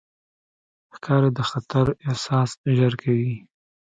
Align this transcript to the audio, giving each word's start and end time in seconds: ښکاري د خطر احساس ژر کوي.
ښکاري 0.95 1.29
د 1.37 1.39
خطر 1.49 1.87
احساس 2.07 2.49
ژر 2.77 2.93
کوي. 3.01 3.33